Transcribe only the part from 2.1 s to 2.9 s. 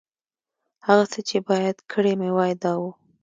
مې وای، دا و.